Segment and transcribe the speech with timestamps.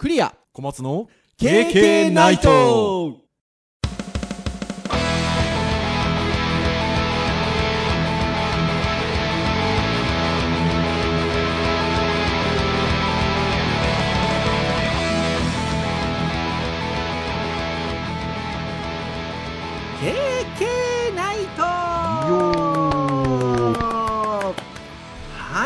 [0.00, 0.34] クリア。
[0.54, 3.18] 小松の KK ナイト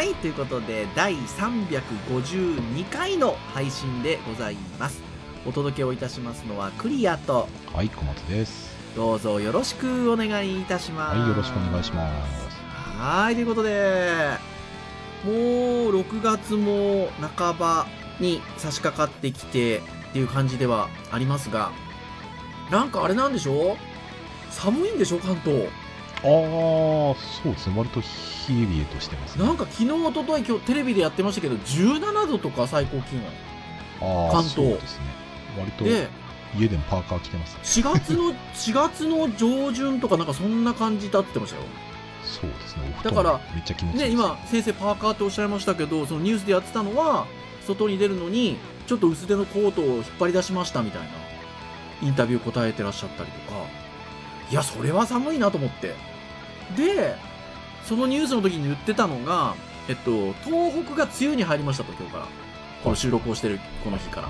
[0.04, 5.00] はいということで第352回の配信でございます。
[5.46, 8.76] お届けをいたしますのはクリアとはい、小松です。
[8.94, 11.18] どうぞよろしくお願いいたします。
[11.18, 12.46] はい、よろしくお願いします。
[12.98, 14.36] はいということで
[15.24, 15.34] もう
[15.98, 17.08] 6月も
[17.38, 17.86] 半ば
[18.20, 19.80] に差し掛かってきてっ
[20.12, 21.72] ていう感じではありますが
[22.70, 23.78] なんかあれなんでしょ？
[24.50, 25.18] 寒いんでしょ？
[25.18, 25.66] 関東
[26.24, 27.74] ああ、そうですね。
[27.76, 28.06] 割と冷
[28.50, 29.44] え冷えとしてますね。
[29.44, 33.22] なんか昨日一昨日今日テレビでやってましたけど17度とか最高気温
[34.32, 35.04] 関東そうですね。
[35.58, 36.08] 割とで
[36.58, 37.56] 家でもパーカー着てます。
[37.62, 41.62] 4月の 4月の上旬とかなんかそんな感じだってましたよ
[42.24, 42.94] そうですね。
[43.02, 44.02] だから団めっちゃ気持ちいい。
[44.04, 47.26] ね今先生パーカーっておっしゃいましたけどそのニュースでやってたのは
[47.66, 51.08] 外に出るのにちょっと薄手のコートを引っ張り出しましたみたいな
[52.02, 53.58] インタビュー答えてらっしゃったりとか
[54.50, 55.94] いやそれは寒いなと思って
[56.76, 57.14] で
[57.84, 59.54] そのニュースの時に言ってたのが
[59.88, 62.44] えっと東北が梅雨に入りましたと今日から。
[62.84, 64.28] この収録をしてるこの日から。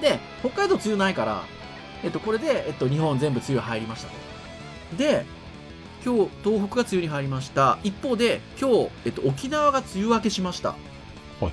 [0.00, 1.44] で北海道梅雨ないから
[2.02, 4.96] えっとこれで、えっと、日本全部梅雨入りましたと。
[4.98, 5.24] で
[6.04, 7.78] 今日東北が梅雨に入りました。
[7.82, 10.70] 一方で今日、えっと、沖縄が梅雨明けしました。
[10.70, 10.76] は
[11.42, 11.52] いはい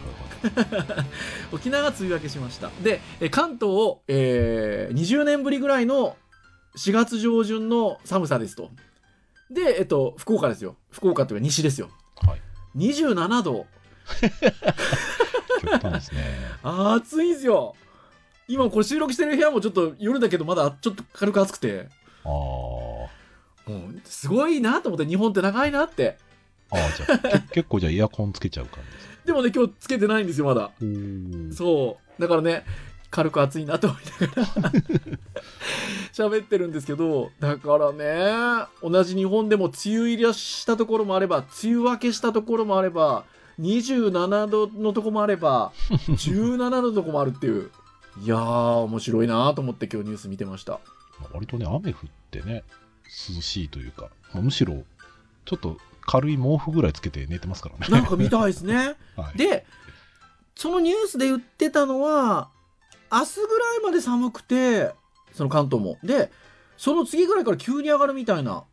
[0.95, 1.05] はい。
[1.53, 2.71] 沖縄が梅雨明けしました。
[2.81, 6.17] でえ関東を、えー20年ぶりぐらいの
[6.77, 8.71] 4月上旬の寒さですと
[9.49, 12.41] で、えっと、福岡ですよ福岡というか西ですよはい。
[12.77, 13.65] 27度
[15.61, 16.21] 極端ですね。
[16.63, 17.75] 暑いんですよ
[18.47, 21.87] 今これ収録してる部屋もちょっと夜だけどまだちょっと軽く暑くて
[22.25, 23.09] あも
[23.67, 26.17] うすごいなと思って日本って長いなって
[26.69, 26.77] あ。
[26.77, 29.13] ああ、じゃあ、け 結構じゃあエアコンつけちゃう感じで。
[29.25, 30.71] でもね今日つけてないんですよまだ
[31.55, 32.21] そう。
[32.21, 32.65] だからね、
[33.13, 34.71] 軽く暑いなと思いながら
[36.11, 43.25] 喋ってるんですけど、だからね、同じ日本でも梅雨入りしたところもあれば、梅雨明けしたところもあれば、
[43.59, 45.71] 27度のとこもあれば、
[46.09, 47.69] 17度のとこもあるっていう。
[48.23, 48.39] いやー、
[48.85, 50.79] 面白いなと思って今日ニュース見てました。
[51.19, 52.63] まあ割とね、雨降ってね、
[53.05, 54.83] 涼しいというか、まあむしろ、
[55.45, 57.87] ちょっと軽い毛布ぐらいつけて寝てますからね。
[57.89, 58.95] なんか見たいですね。
[59.15, 59.67] はい、で、
[60.55, 62.49] そのニュースで言ってたのは、
[63.13, 64.91] 明日ぐらいまで寒くて、
[65.33, 65.97] その関東も。
[66.03, 66.31] で、
[66.77, 68.63] その次ぐらいから急に上がるみたいな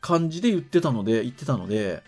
[0.00, 2.02] 感じで言ってたので、言ってたので、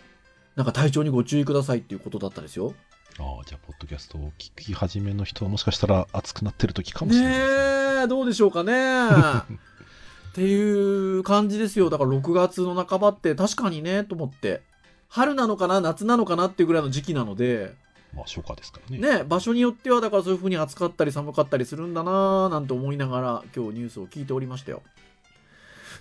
[0.57, 2.75] なんか体調にご注意くださいっていうことだったですよ。
[3.19, 7.95] ああ、じゃあ、ポッドキャストを聞き始めの人はもしかしたら暑くなってる時かもしれないですね。
[7.97, 9.01] ねえ、どうでしょうかね。
[10.31, 11.91] っていう感じですよ。
[11.91, 14.63] だから6月の半ばって確かにね、と思って。
[15.09, 17.75] 春なのかな夏なのかなっていうぐらいの時期なので、
[18.15, 19.19] まあ、初夏ですからね。
[19.19, 24.83] ね、場所によってはだからそういう風に暑かったり寒かったりするんだなぁなんて思いながら今日ニュースを聞いておりましたよ。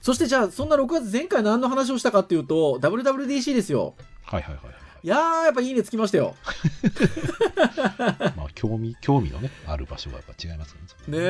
[0.02, 3.96] そしてじゃあそんな6月前回何の話をしたかっていうと WWDC ですよ。
[4.24, 4.76] はいはいはいはい。
[5.02, 6.36] いやーやっぱいいねつきましたよ。
[8.36, 11.24] まあ、興味、興味のね、ある場所がやっぱ違いますからね。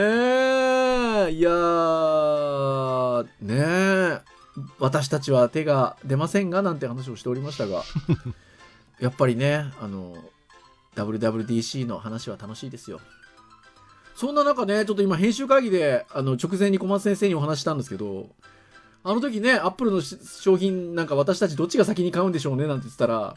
[1.28, 3.56] えいやーね
[4.16, 4.22] え
[4.80, 7.84] 私たちは手が出ませんがなんて話をしておりましたが。
[9.00, 10.18] やっぱりねあの
[11.06, 13.00] WWDC の話は楽しいですよ。
[14.16, 18.28] そんな中ねちょっと今編集会議であの直前に小松先生にお話ししたんですけど
[19.02, 23.36] あの時ねアップルのし商品なんか私たちどっちが先に買うんでしょうねなんて言ってたら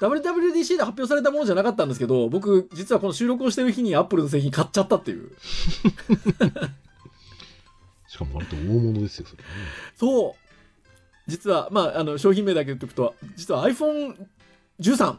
[0.00, 5.30] WWDC で発表されたものじゃなかったんですけど僕実はこの収録をしてる日にアップルの製品買っちゃったっていう。
[8.06, 9.54] しかも割と大物ですよ、それはね。
[9.96, 10.32] そう。
[11.26, 15.16] 実はまああの商品名だけ言っておくと実は iPhone13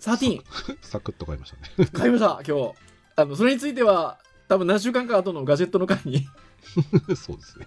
[0.00, 0.42] 13
[0.82, 1.88] サクッと買いましたね。
[1.92, 2.74] 買いました今日。
[3.16, 4.18] あのそれについては
[4.48, 6.26] 多分何週間か後のガジェットの回に
[7.14, 7.66] そうですね。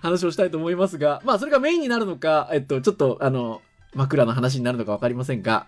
[0.00, 3.62] 話をしたいと思いますがまあそれがメインになるのかえっとちょっとあの
[3.94, 5.66] 枕の話になるのか分かりませんが、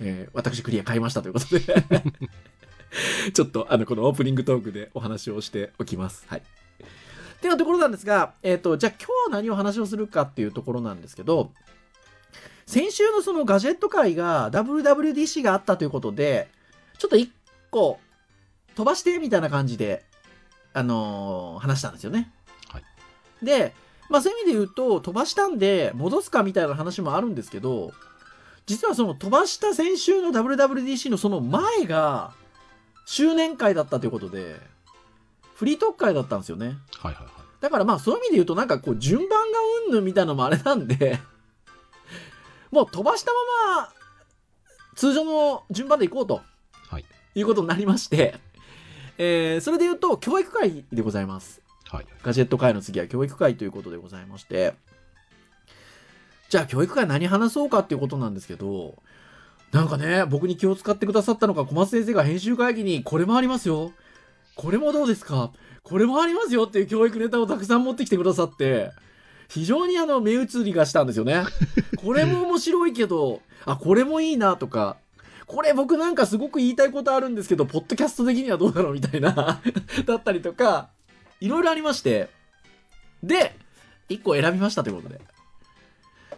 [0.00, 1.62] えー私クリア買いましたということで。
[3.34, 6.24] ちょっとあのこのオープニングトークでお話をしておきます。
[6.28, 6.38] はい。
[6.40, 6.42] っ
[7.40, 11.52] ていうところなんですが、えっ、と、じゃあ今日何を話をするかっていうところなんですけど、
[12.66, 16.48] 先週のそのガジェット界が WWDC があったということで、
[16.98, 17.30] ちょっと一
[17.70, 17.98] 個
[18.74, 20.04] 飛ばしてみたいな感じで、
[20.72, 22.32] あのー話したんですよね。
[22.68, 22.82] はい
[23.44, 23.74] で、
[24.08, 27.92] まあそういう意味で言うと、飛ばしたんで戻すかみたいな話もあるんですけど、
[28.66, 32.32] 実はその飛ばした先週の WWDC のその前が、
[33.06, 34.56] 周年会だったということで、
[35.54, 36.78] フリートーク会だったんですよね。
[36.98, 37.32] はいはいはい。
[37.60, 41.18] だからまあそういう意味で言うとなんかこう順番がうんぬんみたいなのもあれなんで、
[42.74, 43.30] もう飛ばした
[43.68, 43.92] まま
[44.96, 46.42] 通常の順番で行こうと
[46.88, 47.04] はい。
[47.36, 48.34] いうことになりまして、
[49.16, 51.62] えー、それで言うと教育会でございます。
[51.88, 52.06] はい。
[52.24, 54.74] ガジェット会の次は教育会ということでございまして、
[56.48, 58.96] じゃあ教育会何話そうかっていうことなんですけど、
[59.70, 63.92] なんかね、僕に気を使ってくださったのか、小松先生が編集会議にこれもありますよ。
[64.56, 65.52] これもどうですか？
[65.84, 68.90] これもありますよっていう教育ネタをたくさん持ってきてくださって、
[69.48, 71.44] 非常にあの目移りがしたんですよね。
[72.04, 74.96] これも面白いけど、あ、これもいいなとか、
[75.46, 79.32] これ僕なんかすごく言いたいことあるんですけど、ポッドキャスト的にはどうだろうみたいな、
[80.06, 80.88] だったりとか、
[81.40, 82.28] いろいろありまして、
[83.22, 83.56] で、
[84.08, 85.20] 1個選びましたということで、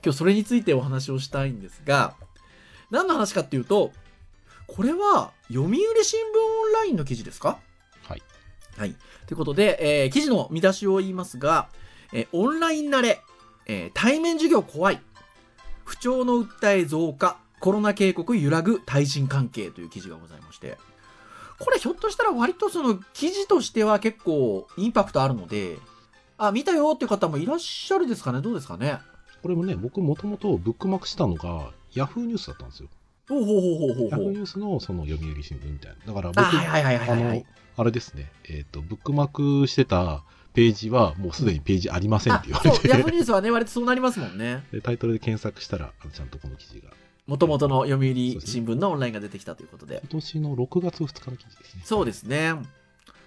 [0.04, 2.14] 今日それについてお話をしたいんですが、
[2.90, 3.92] 何の話かっていうと、
[4.68, 7.58] これは読売新聞オンラインの記事ですか？
[8.04, 8.22] はい。
[8.76, 8.94] はい。
[9.26, 11.68] ということで、えー記事の見出しを言いますが、
[12.12, 13.20] えーオンライン慣れ、
[13.66, 15.00] えー対面授業怖い、
[15.86, 20.76] 不調の訴え増加、コロナ警告揺らぐ対人関係という記事がございまして、
[21.58, 25.78] これひょっとしたら割とその記事としては結構インパクトあるので、
[26.36, 28.42] あ、見たよっていう方もいらっしゃるですかね？
[28.42, 28.98] どうですかね？
[29.42, 32.88] これもね、僕もともとブックマークしたのが、ヤフーニュースだったんですよ。
[33.28, 34.32] ほうほうほうほうほうヤフーほう。
[34.32, 36.12] ニュースのその読売新聞みたいな。
[36.12, 37.46] だからあ、僕、はいはいはいはいはい、はあのい。、
[37.76, 40.24] あれですね、えっ、と、ブックマークしてた
[40.56, 44.64] ページは、もうすでにページありませんっあて言わそう、ヤフーれて、ニュースはね、割とそうなりますもんね。
[44.72, 46.88] でタイトルで検索したら、あのちゃんとこの記事が。
[47.26, 50.00] もともとの読売新聞のオンラインが出てきたということで。
[50.02, 51.82] 今年の6月2日の記事ですね。
[51.84, 52.54] そうですね。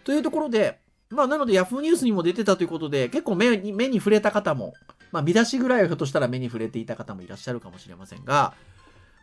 [0.04, 0.80] というところで、
[1.12, 4.74] まあ、なので、ヤフーニュースにも出てたということで、結構目に目に触れた方も、
[5.12, 8.56] まあ、見出しぐらいはひょっとしたら目に触れていた方もいらっしゃるかもしれませんが、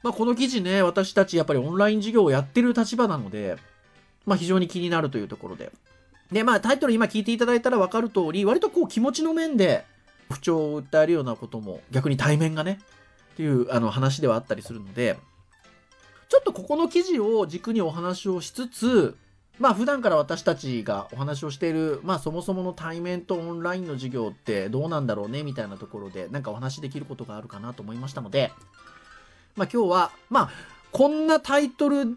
[0.05, 3.57] まあ、この記事ね、私たちやっぱりオンライン授業をやってる立場なので、
[4.27, 5.73] まあ、非常に気になるというところで。
[6.33, 9.85] で、まあ、タイトル今聞いていただいたら分かる通り、割とこう気持ちの面で
[10.31, 12.81] 不調を訴えるようなことも、逆に対面がね、
[13.35, 15.19] っていうあの話ではあったりするので、
[16.29, 19.17] ちょっとここの記事を軸にお話をしつつ、
[19.59, 28.53] まあ普段から私たちがお話をしている、まあそもそもの対面とオンラインの授業ってどうなんだろうねみたいなところでなんかお話できることがあるかなと思いましたので、
[29.55, 30.51] まあ今日は、まあ
[30.93, 32.17] こんなタイトル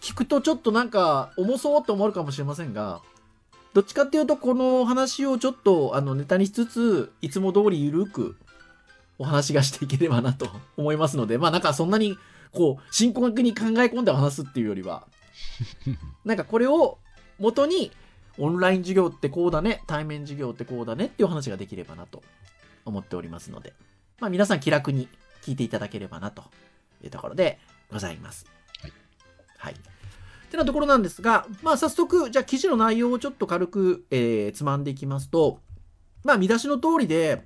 [0.00, 3.02] 聞くとちょっとなんか重そうって思うかもしれませんが、
[3.72, 8.36] どっちかっていうとこの話をちょっとあのネタにしつつ、いつも通りゆるく
[9.18, 12.18] お話がしていければなと思いますので、 まあなんかそんなに
[12.52, 15.06] こう深刻に考え込んで話すっていうよりは、
[16.24, 16.98] なんかこれを
[17.38, 17.92] 元に
[18.38, 22.22] オンライン授業ってこうだね、対面授業ってこうだねっていう話ができればなと
[22.84, 23.72] 思っておりますので、
[24.18, 25.08] まあ皆さん気楽に
[25.42, 26.42] 聞いていただければなと
[27.04, 28.46] いうところでございます。
[28.82, 28.92] はい。
[29.58, 29.74] はい。
[30.50, 35.60] ってなところなんですが、まあ早速、じゃあ記事の内容をちょっと軽く、えーつまんでいきますと、
[36.24, 37.44] まあ見出しの通りで、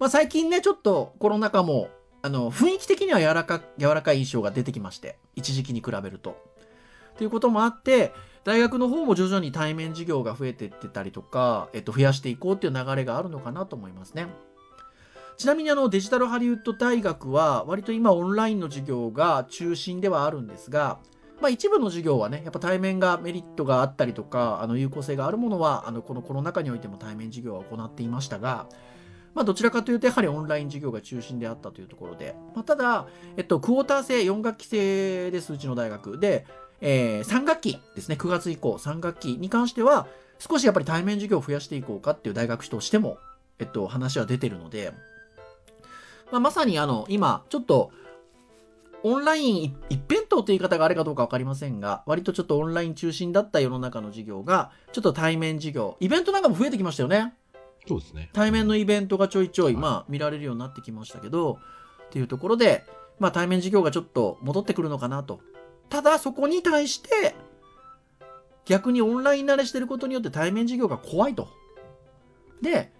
[0.00, 1.88] まあ最近ね、ちょっとコロナ禍も、
[2.20, 6.36] あの、雰囲気的には柔らか、柔らかい印象が出てきまして、一時期に比べると。
[7.16, 8.12] ということもあって、
[8.42, 14.26] 大学の方も徐々に対面授業が増えていってたりとか、えっと、増やしていこうっていう流れがあるのかなと思いますね。
[15.36, 20.98] ちなみにあのデジタルハリウッド大学は割と今オンラインの授業が中心ではあるんですが、
[21.42, 28.68] まあ一部の授業はね、やっぱ対面がメリットがあったりとか、あの有効性があるものは、あのこのコロナ禍においても対面授業は行っていましたが、
[29.34, 36.18] まあどちらかというとやはりオンライン授業が中心であったというところで、まあただ、えっと、クォーター制4学期制です、うちの大学。
[36.18, 36.46] で、
[36.80, 40.06] えー3学期ですね、9月以降、3学期に関しては、
[40.38, 43.18] 少しやっぱり対面授業を増やしていこうかっていう大学としても、
[43.58, 44.92] えっと、話は出てるので、
[46.30, 47.90] まあ、まさにあの、今、ちょっと、
[49.04, 57.34] オンライン一一辺倒って言い方があれかどうかわかりませんが、割とちょっとオンライン中心だった世の中の授業が、ちょっと対面授業、イベントなんかも増えてきましたよね。
[57.86, 58.30] そうですね。
[58.32, 61.58] 対面のイベントがちょいちょいまあ、見られるようになってきましたけど、
[62.06, 62.84] っていうところで、
[63.18, 65.40] まあ、対面授業がちょっと戻ってくるのかなと。
[65.88, 67.34] ただ、そこに対して、
[68.64, 71.48] 逆にオンライン慣れしてることによって対面授業が怖いと。
[72.60, 72.92] で、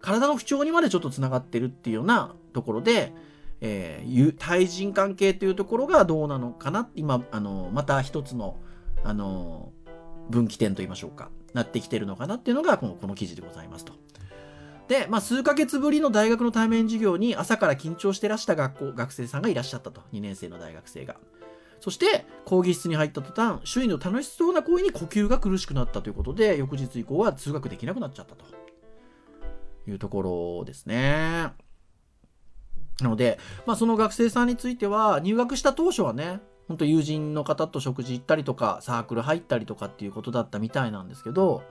[0.00, 3.12] 体の不調にまでちょっとつながってるっていうようなところで、
[3.60, 8.58] えー対人関係というところがどうなのかな今、あの、また一つの、
[9.04, 9.72] あの、
[10.28, 13.94] 分岐点といいましょうか、なってきてるのかなっていうのが、このこの記事でございますと。
[14.88, 20.02] で、まあ、数ヶ月ぶりの大学の対面授業に朝から緊張してらした学校、学生さんがいらっしゃったと。
[20.12, 21.16] 2年生の大学生が。
[21.80, 28.44] そして、講義室に入った途端、周囲の楽しそうな声に呼吸が苦しくなったということで、翌日以降は通学できなくなっちゃったと
[29.88, 30.22] いうとこ
[30.58, 31.52] ろですね。
[33.00, 41.62] なので、まあ、その学生さんについては、入学した当初はね、本当友人の方と食事行ったりとか、サークル入ったりとかっていうことだったみたいなんですけど、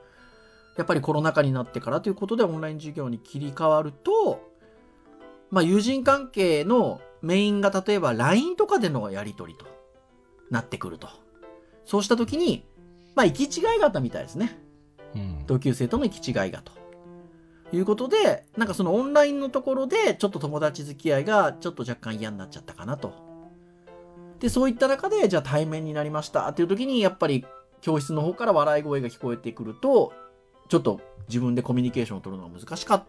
[0.77, 4.41] やっぱりコロナ禍になってからということでオンライン授業に切り替わると、
[5.51, 9.65] まあ友人関係のメインが例えば LINE とかでのやり取りと
[10.51, 11.07] なってくると。
[11.85, 12.65] そうした時に、
[13.15, 14.59] まあ行き違いがあったみたいですね。
[15.15, 15.45] うん。
[15.45, 16.71] 同級生との行き違いがと。
[17.73, 23.13] いうことで、なんかそのオンラインのところで、ちょっと友達付き合いがちょっと若干嫌になっちゃったかなと。
[24.39, 27.45] で、そういった中で、じゃあ対面になりましたっていう時に、やっぱり
[27.81, 30.13] 教室の方から笑い声が聞こえてくると、
[30.69, 33.03] ちょっと自分でコミュニケーションを取るのが難しかっ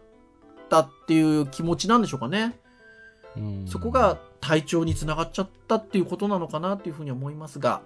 [0.69, 2.57] たっていう気持ちなんでしょうかね。
[3.35, 7.81] うんそこが体調につながっちゃったっていうことなのかなっていうふうに思いますが、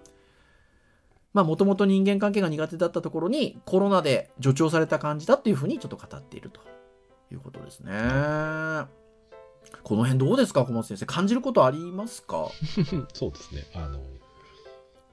[1.34, 6.60] まあもともと人間関係が苦手だったところにコロナで助長された感じだっていうふうにちょっと語っていると
[7.32, 7.92] いうことですね。
[9.84, 12.50] この辺どうですか小松先生感じることありますか？
[13.14, 13.64] そうですね。
[13.76, 14.00] あの、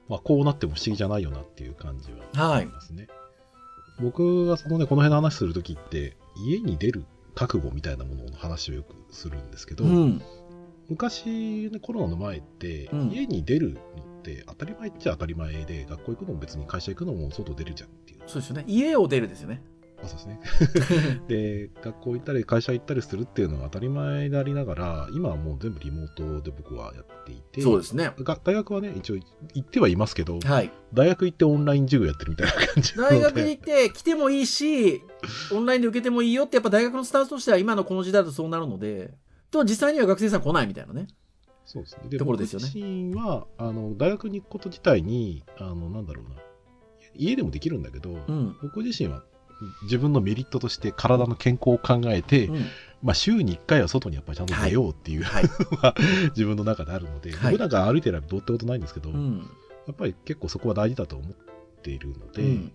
[0.09, 3.07] まあ、こうなっても不思議じゃないよなっていう感じははいありますね。
[4.01, 10.21] 僕がそのね、この辺の話するときって、家に出る覚悟みたいなものの話をよくするんですけど、うん。
[10.89, 18.19] 昔、ね、コロナの前って、うん家に出るのって当たり前っちゃ当たり前で、学校行くのも別に会社行くのも外出るじゃんっていう。
[18.27, 18.63] そうですよね。
[18.67, 19.61] 家を出るですよね。
[20.03, 20.39] あそうですね。
[21.27, 28.11] で、学校行ったり会社行ったりするっていうのは当たり前でありながら、今はもう全部リモートで僕はやっていて、そうですね。
[28.19, 29.25] が大学はね、一応行
[29.59, 30.71] ってはいますけど、はい。
[30.93, 35.01] 大学行ってオンライン授業やってるみたいな感じ大学に行って来てもいいし、
[35.51, 39.13] オンラインで受けてもいいよってやっぱ大学のスタンスとしては今のこの時代だとそうなるので、
[39.51, 41.07] と実際には学生さん来ないみたいなね。
[41.69, 42.09] そうですね。
[42.09, 46.41] でところですよね僕自身は、あの、大学に行くこと自体に、あの、なんだろうな、
[47.13, 48.57] 家でもできるんだけど、うん。
[48.63, 49.21] 僕自身は
[49.83, 52.65] 自分のメリットとして体の健康を考えて、うん。
[53.03, 55.43] まあ週に1回は外にやっぱりちゃんと出ようっていう、はい。
[56.35, 59.47] 自分の中であるので、はい僕なんか歩いてればどうってことないんですけど、うん。
[59.85, 61.33] やっぱり結構そこは大事だと思っ
[61.83, 62.71] ているので、うん。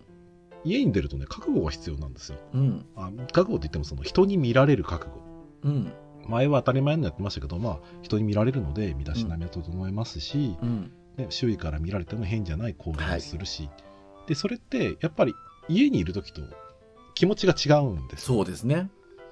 [0.63, 2.37] 家に出るとね、覚悟が必要なんですよ。
[2.53, 2.85] うん。
[2.95, 5.25] あ覚悟って言ってもその人に見られる覚悟。
[6.25, 6.31] うん。
[6.31, 10.91] 前は当たり前にやってましたけど、まあ、人に見られるので身だしなみは整えますし、うん。
[11.17, 13.69] ね、周囲から見られても変じゃない行動をするし、
[14.27, 15.33] でそれってやっぱり
[15.67, 16.41] 家にいる時と
[17.13, 18.89] 気持ちが違うんですよそうですね。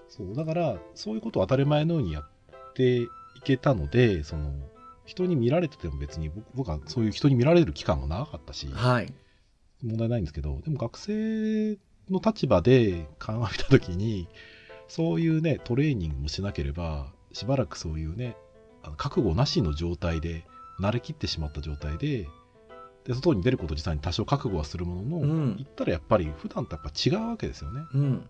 [0.09, 3.09] そうだからそういうことを当たり前のようにやってい
[3.43, 4.51] けたのでその
[5.05, 9.13] 人に見られてても別に僕僕はそういう人に見られる期間も長かったしはい。
[9.83, 11.77] 問題ないんですけどでも学生
[12.09, 14.27] の立場で考えた時に
[14.93, 18.37] そういうねトレーニングもしなければしばらくそういうね
[18.83, 20.45] あの覚悟なしの状態で
[20.79, 22.27] 慣れきってしまった状態で
[23.03, 27.81] で外に出ること自体に多少覚悟はするものの、うん行ったらやっぱり普段とやっぱ違うわけですよね。
[27.95, 28.29] うん。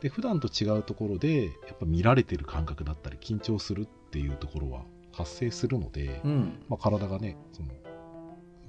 [0.00, 6.64] で普段と違うところでやっぱ見られてる感覚だったり緊張するっていうところは発生するので、うん。
[6.68, 7.76] まあ、体がねその受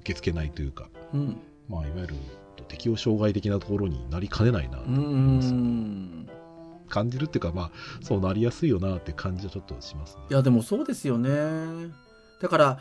[0.04, 1.36] け付けないというか、うん。
[1.68, 2.14] まあ、いわゆる
[2.68, 6.28] 適応障害的なところになりかねないなとう思います、ん。
[6.88, 7.70] 感じるっていうかまあ
[8.02, 10.22] そうなりやすいよなって感じはちょっとしますね。
[10.30, 11.30] いや、でもそうですよね。
[12.40, 12.78] だから、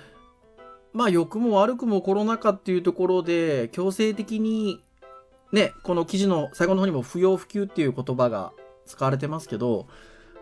[0.94, 4.84] まあ、良くも悪くもコロナ禍っていうところで、強制的に、
[5.52, 8.52] ね、この記事の最後の方にも不要不急っていう言葉が
[8.86, 9.88] 使われてますけど、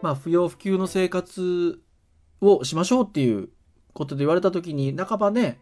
[0.01, 1.79] まあ、不要不急の生活
[2.41, 3.49] をしましょうっていう
[3.93, 5.59] ことで言われた時に、半ばね、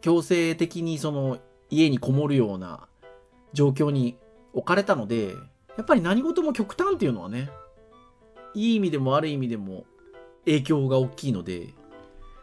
[0.00, 1.38] 強制的にその
[1.70, 2.88] 家にこもるような
[3.52, 4.18] 状況に
[4.52, 5.34] 置かれたので、
[5.76, 7.50] やっぱり何事も極端っていうのはね、
[8.54, 9.84] いい意味でも悪い意味でも
[10.44, 11.74] 影響が大きいので、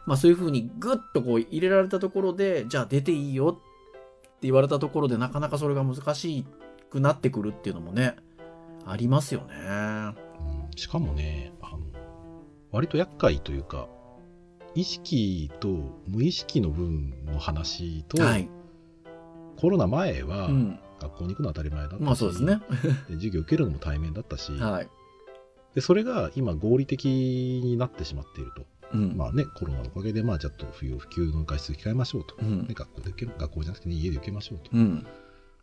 [0.06, 6.44] まあそういうふうにグッとこう入れられたところで、じゃあ出ていいよって言われたところでなかなかそれが難し
[6.90, 8.16] くなってくるっていうのもね、
[8.84, 9.54] ありますよね。
[9.58, 10.16] うん
[10.76, 11.80] しかもねあの
[12.70, 13.88] 割と厄介というか
[14.74, 15.68] 意識と
[16.08, 18.48] 無意識の部分の話と、はい。
[19.60, 20.80] コロナ前はうん。
[21.02, 22.60] 学校に行くのは当たり前だったし、まあそうですね。
[23.08, 24.88] で授業受けるのも対面だったし、はい。
[25.74, 29.16] でそれが今合理的になってしまっていると、うん。
[29.16, 35.06] まあねコロナのおかげでまあちょっと不要不急の外出控えましょうと、うんね、学校で受け学校じゃなくて、ね、家で受けましょうと、うん。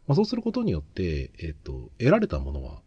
[0.08, 2.82] まあ、そうすることによって、えっと得られたものは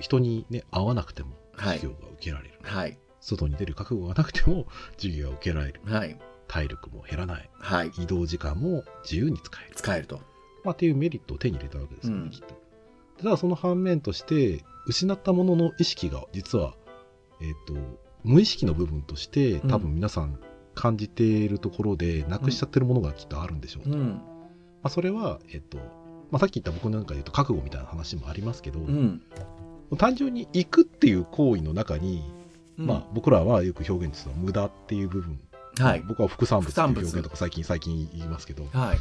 [0.00, 2.98] 人に、ね、会わなくてもはい授業が受けられる、はい。
[3.20, 4.66] 外に出る覚悟がなくても
[4.96, 6.18] 授業が受けられるはい。
[6.46, 7.92] 体力も減らないはい。
[7.98, 10.20] 移動時間も自由に使える、使えると。
[10.64, 12.54] まあ、っていうメリットを手に入れたわけですよね、うんきっと
[13.18, 16.74] ただその反面として失ったものの意識が実は、
[17.40, 17.74] えっと
[18.22, 20.38] 無意識の部分として多分皆さん
[20.74, 24.20] 感じているところでなくしちゃってるものがきっとあるんでしょうと、まうん。
[24.84, 25.78] あ、それは、えっと
[26.30, 29.22] まあ、さっき言った僕なんかで言うと覚悟みたいな話もありますけど、うん。
[29.96, 32.22] 単純に行くっていう行為の中に、
[32.78, 35.40] うんまあ、僕らはよく表現するのは無駄っていう部分
[35.78, 36.04] はい。
[36.06, 38.98] 僕は副産物っていう表現とか最近最近言いますけどがはい。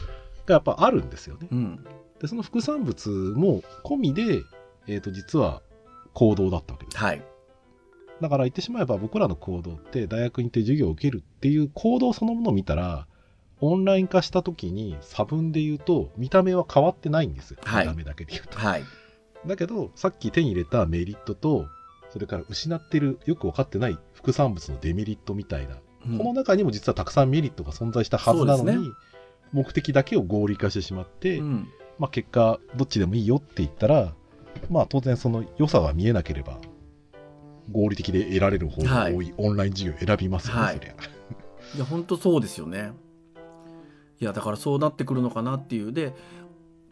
[0.53, 1.47] やっぱあるんですよね。
[1.51, 1.85] うん。
[2.19, 4.41] でその副産物も込みで、
[4.87, 5.61] えー、と実は
[6.13, 6.97] 行動だったわけです。
[6.97, 7.23] はい。
[8.21, 13.05] だから言ってしまえば僕らの行動って大学に行って授業を受けるっていう行動そのものを見たら
[13.61, 17.85] オンライン化した時に差分で言うと見た目は変わってないんですよ、はい。
[17.85, 18.57] 見た目だけで言うと。
[18.57, 18.83] はい。
[19.45, 21.67] だけどさっき手に入れたメリットと
[22.09, 25.77] それから失ってるよく分かってない副産物のデメリットみたいな、
[26.07, 26.17] うん。
[26.17, 28.91] この中にも実はたくさんメリットが存在したはずなのに、
[29.51, 31.69] 目的だけを合理化してしまって、うん。
[31.99, 34.13] まあ、結果どっちでもいいよって言ったら
[34.69, 36.59] まあ当然その良さが見えなければ
[37.71, 40.93] 合理的で得られる方が多いオンライン授業を選びますよね、はいそりゃ。
[41.75, 42.93] いや、本当そうですよね。
[44.21, 45.91] いや、だからそうなってくるのかなっていう。
[45.91, 46.15] で、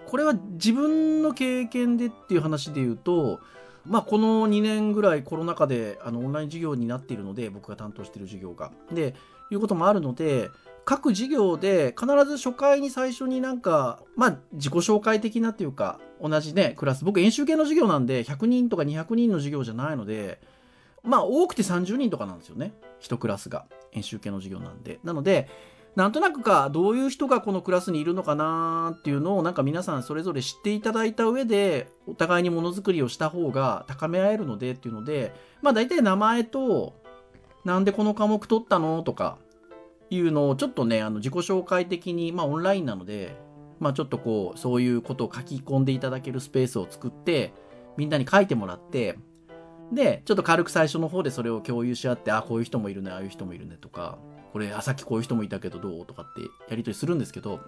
[0.06, 3.40] これは自分の経験でっていう話で言うと、
[3.86, 8.74] まあ、この2年ぐらいコロナ禍であのオンライン授業になっているので、僕が担当している授業が。
[8.92, 9.16] で、
[9.50, 10.50] いうこともあるので、
[10.86, 17.04] 各授業で必ず初回に最初になんか、まあ、自己紹介的なっていうか、同じね、クラス。
[17.04, 20.40] 僕、演習系の授業なんで、100人とか200人の授業じゃないので、
[21.04, 22.74] まあ、多くて30人とかなんですよね。
[23.00, 23.66] 一クラスが。
[23.94, 25.00] 演習系の授業なんで。
[25.04, 25.50] なので、
[25.96, 36.94] なんとなくか、どういう人がこのクラスにいるのかなっていうのを、なんか皆さんそれぞれ知っていただいた上で、お互いにものづくりをした方が高め合えるのでっていうので、まあ大体名前と、
[37.64, 39.38] なんでこの科目取ったのとか、
[40.10, 43.36] いうのをちょっとね、あの自己紹介的に、まあオンラインなので、
[43.80, 47.54] まあちょっとこう、そういうことを書き込んでいただけるスペースを作って、
[47.98, 49.18] みんなに書いてもらって、
[49.92, 54.18] で、ちょっと軽く最初の方でそれを共有し合って、あ、こういう人もいるね、ああいう人もいるねとか、
[54.52, 57.60] これ、あ、さっきこういう人もいたけどどうとかってやりとりするんですけど、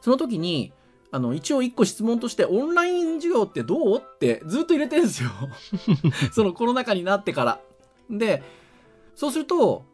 [0.00, 0.72] その時に、
[1.10, 5.30] あの、一応一個質問として、オンライン授業ってどうってずっと入れてるんですよ。
[6.32, 7.60] そのコロナ禍になってから。
[8.10, 8.42] で、
[9.14, 9.84] そうすると、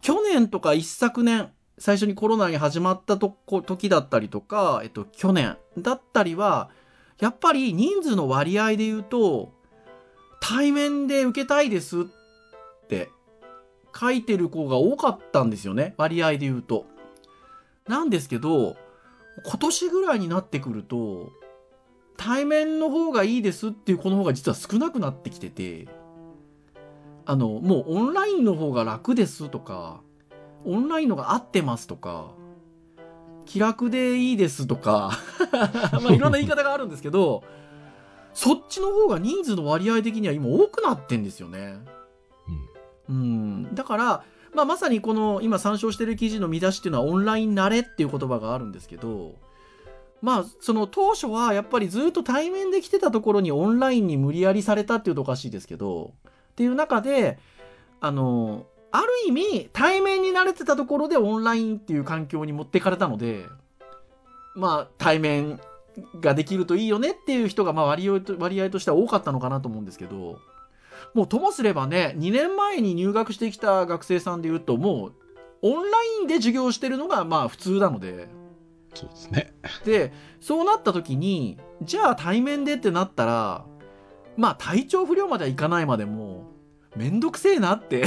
[0.00, 6.70] 去年とか一昨年、最初にコロナに始まったとこ時だったりとか、えっと、去年だったりは、
[7.20, 9.52] やっぱり人数の割合で言うと、
[10.40, 12.04] 対面で受けたいですっ
[12.88, 13.10] て
[13.98, 15.94] 書いてる子が多かったんですよね。
[15.96, 16.86] 割合で言うと。
[17.88, 18.76] なんですけど、
[19.44, 21.32] 今年ぐらいになってくると、
[22.16, 25.88] 対面の方がいいですっていう子の方が実は少なくなってきてて、
[27.28, 30.00] あの、もうオンラインの方が楽ですとか、
[30.64, 32.30] オンラインのが合ってますとか、
[33.44, 35.10] 気楽でいいですとか、
[36.02, 37.44] まあいろんな言い方があるんですけど、
[38.32, 41.80] そっちの方が人数の割合的には今多くなってんですよね。
[43.10, 43.74] うん。
[43.74, 49.34] だから、まあまさにこの今参照してる記事の見出しっていうのはオンライン慣れっていう言葉があるんですけど、
[50.22, 56.14] まあその当初はやっぱりずっと対面で来てたところにオンラインに無理やりされたっていうとおかしいですけど、
[56.58, 57.38] っていう中で、
[58.00, 63.46] あの、ある意味対面に慣れてたところでオンラインっていう環境に持ってかれたので、
[64.56, 65.60] まあ対面
[66.20, 70.40] ができるといいよねっていう人がまあ割合と割合としては多かったのかなと思うんですけど、
[71.14, 75.12] もうともすればね、2年前に入学してきた学生さんで言うと、もう
[75.62, 78.28] オンラインで授業してるのがまあ普通なので、
[78.94, 79.52] そうですね。
[79.84, 83.64] で、そうなった時に、じゃあ対面でってなったら、
[84.38, 86.44] まあ体調不良まではいかないまでも、
[86.96, 88.06] めんどくせえなって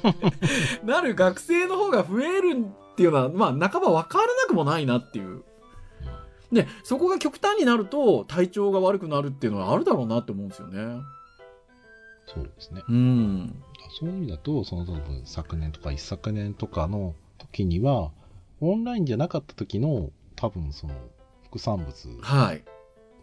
[0.82, 5.44] なる学生の方が増えるっていうのは、まあ半ば分からなくもないなっていう。
[6.50, 11.02] で、そこが極端になると体調が悪くなるっていうのはあるだろうなって思うんですよね。
[12.26, 12.82] そうですね。
[12.88, 13.62] うん。
[14.00, 18.10] そういう意味だと、その多分昨年とか一昨年とかの時には、
[18.60, 20.94] オンラインじゃなかった時の多分その
[21.44, 22.64] 副産物、はい。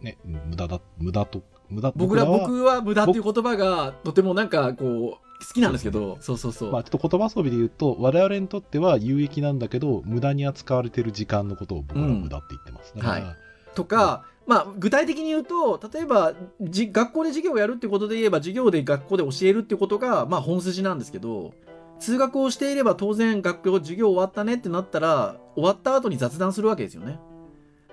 [0.00, 6.72] ね、無駄だ、無駄と、無駄僕ら、は僕は無駄っていう言葉がとてもなんかこう、好きなんですけど、そうそうそう。
[6.72, 12.92] まあ、ちょっと言葉遊びで言うと、我々にとっては有益なんだけど、無駄に扱われてる時間のことを僕らは無駄って言ってます。
[12.94, 13.36] だから、はい
[13.74, 21.52] とか、まあ、具体的に言うと、例えば、じ学校で授業をやるってことで言えば、授業で学校で教えるってことが、まあ、本筋なんですけど、
[22.00, 27.20] 通学をしていれば当然学校授業終わったねってなったら、終わった後に雑談するわけですよね。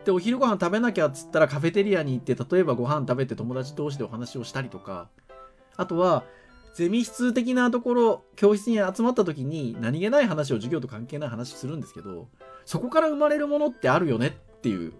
[0.07, 5.09] で、お昼ご飯食べなきゃっつったらカフェテリアに行って、例えばご飯食べて友達同士でお話をしたりとか、
[5.75, 6.23] あとは、
[6.75, 12.29] ゼミ室的なところ、教室に集まった時に何気ない話を授業と関係ない話するんですけど、
[12.63, 14.93] そこから生まれるものってあるよねっていう。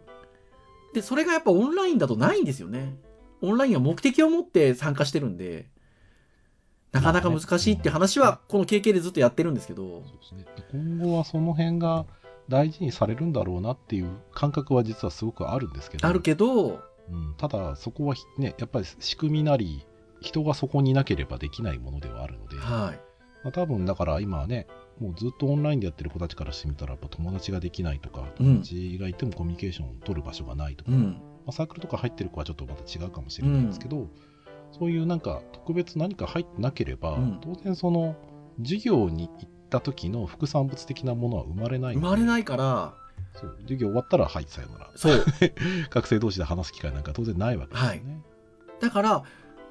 [0.93, 2.98] で、それがやっぱオンラインだとないんですよね。
[3.41, 5.70] オンラインは目的を持って参加してるんで、
[6.91, 10.46] なかなか難しいって話は、この経験でずっとやってるんですけど、そうですね。
[10.74, 12.06] 今後はその辺が
[12.50, 16.80] 大事にされるんだろうなっていう感覚は実はすごくあるんですけど、あるけど、
[17.10, 19.86] うん、ただそこはひね、やっぱり仕組みなり、
[20.22, 23.00] 人がそこにいなければできないものではあるので、はい。
[23.44, 24.68] まあ、多分だから今はね、
[25.00, 28.46] もうずっとオンラインでやってる子たちからしてみたら、やっぱ友達ができないとか、うん。
[28.48, 31.22] 友達がいてもコミュニケーションを取る場所がないとか、まうん。
[31.48, 34.08] あ、サークルとか入ってる子はちょっとまた違うかもしれないんですけど、
[34.72, 37.40] そういうなんか特別何か入ってなければ、うん。
[37.42, 38.16] 当然その
[38.64, 42.93] 授業に行った時の副産物的なものは生まれない生まれないから、
[43.34, 43.56] そう。
[43.62, 44.91] 授業終わったらはいさよなら。
[44.95, 45.25] そう。
[45.89, 48.21] 学生同士で話す機会なんか当然ないわけですよね、
[48.80, 49.23] だから、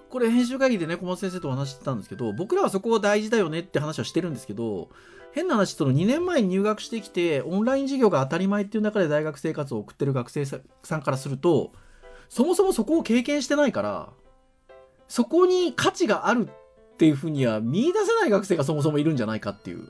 [0.08, 4.88] これ編集会議でね、小松先生とお話ししてたんですけど、僕らはそこが大事だよねって話はしてるんですけど、
[5.32, 10.58] 変な話、その2年前に入学してきて、オンライン授業が当たり前っていう中で大学生活を送ってる学生さ
[10.96, 11.72] んからすると、
[12.28, 14.10] そもそもそこを経験してないから、
[15.08, 16.48] そこに価値がある
[16.96, 19.86] っていうふうには見出せない学生がそもそもいるんじゃないかっていう。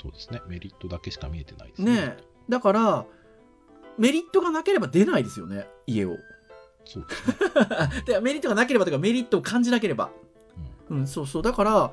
[0.00, 2.24] そうですねメリットだけしか見えてないですねえ。
[2.48, 3.06] だから、
[3.98, 6.16] メリットがなければ出ないですよね、家を。
[6.86, 10.10] そうですね、 でメリットがなければというかメリットを感じなければ。
[10.88, 11.42] うんうん、そうそう。
[11.42, 11.92] だから、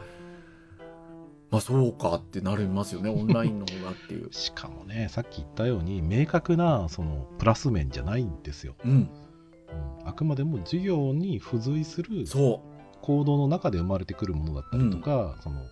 [1.51, 4.29] まあそうかってなりますよね、オンラインの方がっていう。
[4.33, 9.09] しかもねさっき言ったように明確なそのプラス面じゃないんですよ、うん、うん
[10.05, 12.63] あくまでも授業に付随するそ
[13.01, 15.65] 行動の中で生まれてくるものだったりとか、その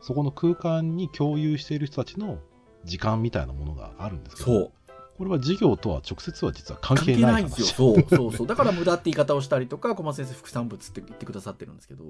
[0.00, 2.38] そこの空間に共有している人たちの
[2.84, 4.72] 時間みたいなものがあるんですう、けどそう。
[5.16, 7.66] これは授業とは直接は実は関関係ないんですよ。
[7.68, 8.46] そうそうそう。
[8.46, 12.04] だから無駄って言い方をしたりとか、 小松先生副産物って言ってくださってるんですけど、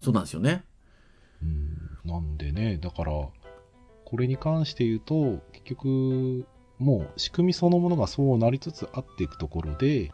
[0.00, 0.64] そうなんですよね。
[1.42, 6.46] うんなんでねだからこれに関して言うと結局
[6.78, 10.10] もう仕組みそのものがそうなりつつあっていくところで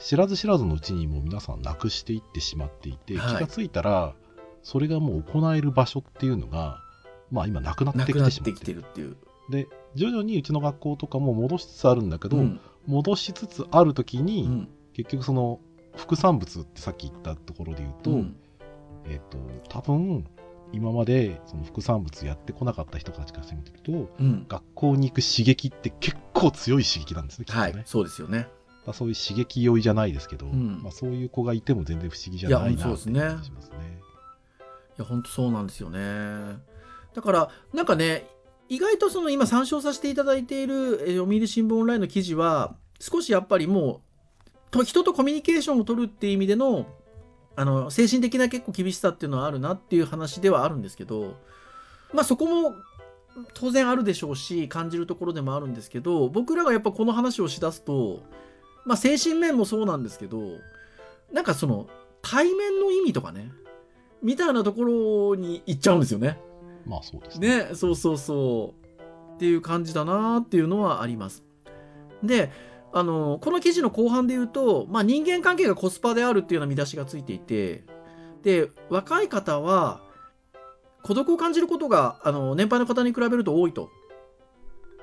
[0.00, 3.36] 知らず知らずのうちにもう皆さんなくしていってしまっていて、はい。
[3.36, 4.14] 気がついたら
[4.62, 6.82] それがもう行える場所っていうのが
[7.30, 8.30] まあ今なくなってきてきて。
[8.30, 9.16] しまっててるっていう。
[9.50, 12.60] で徐々にうちの学校とかも戻しつつあるんだけど、うん。
[12.86, 14.68] 戻しつつある時に、うん。
[14.94, 15.60] 結局その
[15.96, 18.36] 副産物ってさっき言ったところで言うと、うん。
[19.06, 20.26] えっ、と多分
[20.72, 24.46] 今までその副産物やってこなかった人たちからしてみるとうん。
[24.48, 28.48] 学校に行く刺激って結構強い刺激なんですねきっとね、はい、そうですよね。
[28.80, 33.76] だからそういう刺激酔いじゃないですけど、んまあ、そういう子がいても全然不思議じゃないなってそうですね感じしますね。
[34.98, 36.58] いや、本当そうなんですよね。
[37.14, 38.26] だから、なんかね、
[38.68, 44.02] 意外とその今参照させていただいているえー読売新聞オンラインの記事は、少しやっぱりも
[44.46, 46.86] う、と人とコミュニケーションを取るっていう意味での、
[47.56, 51.34] あの、精神的な結構厳しさっていうのはあるなっていう話ではあるんですけど、
[52.12, 52.74] まあそこも
[53.54, 58.22] 当然あるでしょうし、感じるところでもあるんですけど、僕らがやっぱこの話をしだすと、
[58.84, 60.40] まあ精神面もそうなんですけど、
[61.32, 61.88] なんかその
[62.22, 63.50] 対面の意味とかね、
[64.22, 66.38] みたいなところに行っちゃうんですよね。
[66.86, 67.64] まあそうですね。
[67.64, 69.34] ね、そうそうそう。
[69.34, 71.42] っていう感じだなっていうのはあります。
[72.22, 72.50] で、
[72.92, 77.84] あの、この記事の後半で言うと、まあ人間関係がコスパであるっていうような見出しがついていて、
[78.42, 80.02] で、若い方は、
[81.02, 83.90] 孤独を感じることが、あの、年配の方に比べると多いと。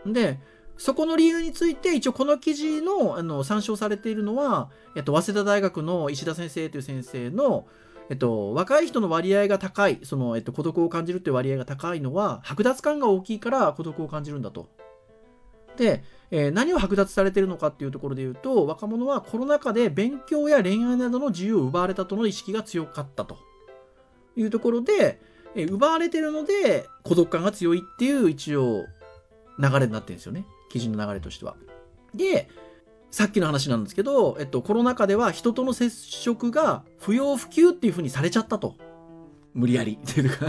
[0.05, 0.39] で、
[0.77, 7.67] そこの理由について、一応この記事の、あの、参照されているのは、えっと、早稲田大学の石田先生という先生の、
[8.09, 14.69] えっと、若い人の割合が高い、その、えっと、孤独を感じるっていう割合が高いのは、剥奪感が大きいから孤独を感じるんだと。
[15.77, 23.37] で、えー何を剥奪されてるのかっていうところで言うと、若者はコロナ禍で勉強や恋愛などの自由を奪われたとの意識が強かったと
[24.35, 25.21] いうところで、
[25.55, 28.85] えー奪われてるので孤独感が強いっていう一応
[29.59, 30.45] 流れになってるんですよね。
[30.69, 31.55] 記事の流れとしては。
[32.13, 32.49] で、
[33.11, 38.75] さっきの話なんですけど、えっと、コロナ禍では人との接触が不要不急っていう風にされちゃったと。
[39.53, 39.97] 無理やり。
[40.01, 40.45] っていうか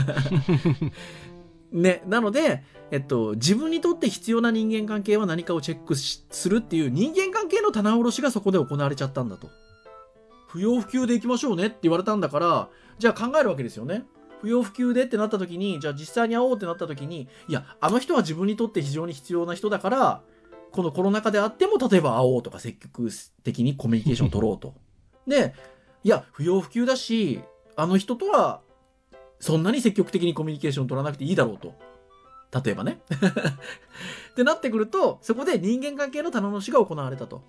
[1.72, 2.02] ね。
[2.06, 9.48] なので、えっと、自分にとって必要な人間関係は何かをチェックするっていう人間関係の棚卸しがそこで行われちゃったんだと。
[10.48, 14.04] 不要不急で行きましょうねって言われたんだから、じゃあ考えるわけですよね。
[14.40, 20.22] 不要不急でってなった時に、じゃあ実際に会おうってなった時に、いや、あの人は自分にとって非常に必要な人だから、
[20.70, 23.10] このコロナ禍であっても、例えば会おうとか積極
[23.42, 24.74] 的にコミュニケーションを取ろうと。
[25.26, 25.54] で、
[26.04, 27.40] いや、不要不急だし、
[27.76, 28.60] あの人とは、
[29.40, 31.74] そんなに積極的にコミュニケーションを取らなくていいだろうと。
[32.64, 33.00] 例えばね。
[34.32, 37.42] ってなってくると、そこで人間関係の棚卸しが行われたと。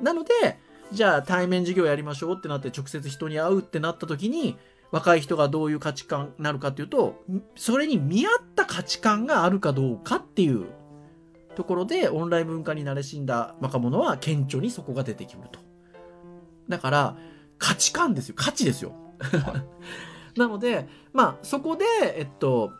[0.00, 0.58] なので、
[0.92, 4.56] じゃあ対面授業やりましょうってなって直接人に会うってなった時に、
[4.90, 7.22] 若い人がどういう価値観になるかっていうと、
[7.56, 10.66] それに見合った価値観があるかどうかっていう
[11.54, 15.60] ところで、オンライン文化に慣れ親んだ若者は顕著にそこが出てくると。
[16.68, 17.16] だから、
[17.58, 18.34] 価値観ですよ。
[18.36, 18.92] 価値ですよ。
[20.36, 21.84] なので、まあ、そこで、
[22.16, 22.72] えっと、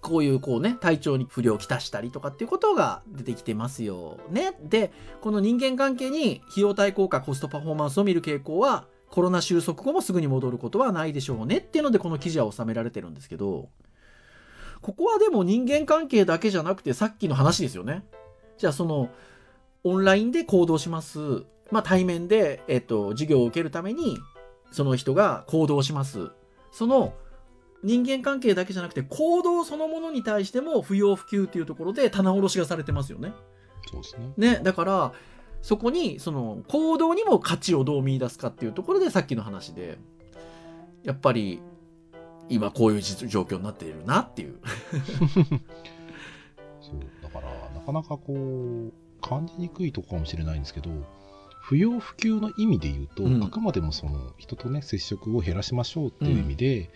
[0.00, 4.52] こういうこうね、体調に不良をきたしたりとかっていうことが出てきてますよね。
[4.62, 13.68] で、この人間関係に費用対効果、コストパフォーマンスを見る傾向は、コロナ収束後もすぐに戻ることはないでしょうねっていうので、この記事は収められてるんですけど、
[14.80, 18.04] ここはでも人間関係だけじゃなくてさっきの話ですよね。
[18.56, 19.10] じゃあその、
[19.82, 21.44] オンラインで行動します。
[21.70, 24.18] まあ対面で、えっと、授業を受けるために、
[24.70, 26.30] その人が行動します。
[26.70, 27.14] その、
[27.82, 33.32] 人間関係だけじゃなくて行動そのものに対しても不要不急っていうところで棚卸しがされてますよね。
[33.90, 34.32] そうですね。
[34.36, 35.12] ね、だから、
[35.62, 39.98] そこに、その、行動にも価値をどう見出すかっていうところでさっきの話で、
[41.02, 41.60] やっぱり、
[42.48, 44.58] 今こういう実状況になっているなっていう。
[46.80, 46.94] そう。
[47.22, 50.90] だから、なかなかこう、感じにくいとこかもしれないんですけど、
[51.60, 56.90] 不要不急の意味で言うと、うんあくまでもその人とね、接触を減らしましょうっていう意味で、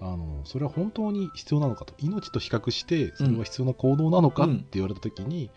[0.00, 5.50] あの、それは本当に必要なのかと、命と比較して、それは必要な行動なのかうんって言われたときに、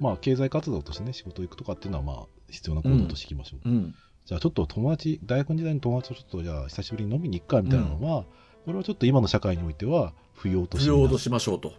[0.00, 3.68] まあ、経済活動としてね、仕事行くとかっていうのは、まあ、必要な行動としていきましょう。
[3.68, 3.94] うん。
[4.26, 8.24] じゃあちょっと友達、大学時代の友達とちょっとじゃあ久しぶりに飲みに行くかみたいなのは、
[8.64, 11.72] これはちょっと今の社会においては不要として不要としましょうと。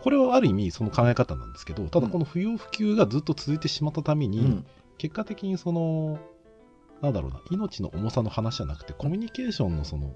[0.00, 4.66] これはある意味その考え方なんですけど、ただこの不要不急がずっと続いてしまったために、うん。
[4.98, 6.18] 結果的にその、
[7.00, 10.14] なんだろうな、命の重さの話じゃなくて、コミュニケーションのその、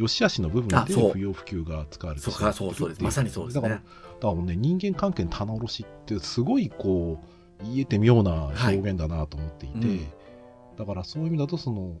[0.00, 3.02] 良し悪しの部分で不要不急が使われてそうか、そうそうです。
[3.02, 3.82] まさにそうですだから、ね
[4.20, 4.30] だ。
[4.30, 10.06] からね、人間関係の棚卸しってすごいこう、言えて妙な表現だなと思っていて、はいうん
[10.78, 11.98] だからそういう意味だとその、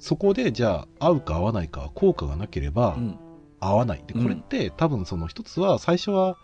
[0.00, 3.18] そこでじゃあ合うか合わないかは効果がなければうん。
[3.60, 4.02] 合わない。
[4.04, 6.36] で、うんこれって多分その一つは最初は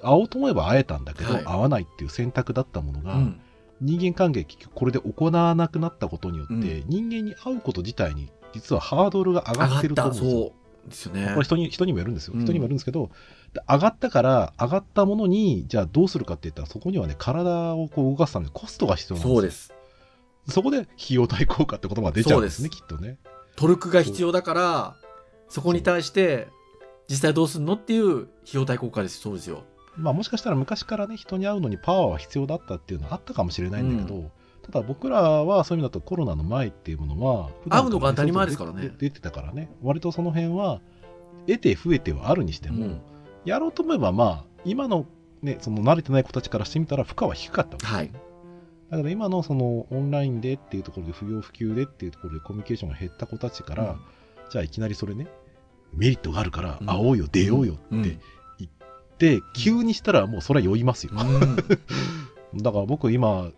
[0.00, 3.40] 会おうと思えば会えたんだけど、はい会わないっていう選択だったものが、うん。
[3.80, 9.88] 人間関係結局これで行わなくなったことによって、うん人間に会うこと自体に実はハードルが上上がって。
[9.88, 10.30] ると思うんですよ。
[10.30, 11.44] そうですよねこれ。
[11.44, 12.34] 人に人にもよるんですよ。
[12.34, 13.10] うん人にもよるんですけど、
[13.52, 19.34] で上がったから、上がったものに、じゃあどうするかって言ったら、そこにはね、体をこう動かすためにコストが必要なんですよ。
[19.34, 19.74] そうです。
[20.48, 23.18] そこで費用対効果って言葉が出ちゃうんですね、そきっとね。
[23.56, 24.96] トルクが必要だから、
[25.48, 26.48] そこに対して、
[27.08, 29.18] 実際どうすんのっていう費用対効果です。
[29.18, 29.64] そうですよ。
[29.96, 34.30] まあもしかしたら昔からね、人に会うのにパワーは必要だったっていうのはあったかもしれないんだけど、
[34.70, 38.90] ただ僕らはそういう意味だとコロナの前っていうものは、会うのが当たり前ですからね。
[38.98, 40.80] 出てたからね、割とその辺は、
[41.46, 43.00] 得て増えてはあるにしても、うん。
[43.44, 45.06] やろうと思えばまあ、今の
[45.42, 47.86] ね、その慣れてない子たちからしてみたら負荷は低かったわけ。
[47.86, 48.10] ですはい。
[48.90, 53.96] だから今のそのオンラインでっていうところで不要不急でっていうところでコミュニケーションが減った子たちから、
[54.50, 55.28] じゃあいきなりそれね、
[55.94, 56.86] メリットがあるからうん。
[56.86, 58.02] 会おうよ、出ようよってうん。
[58.02, 58.20] 言っ
[59.18, 61.12] て、急にしたらもうそれは酔いますよ。
[61.14, 61.56] うん。
[62.62, 63.50] だから僕今、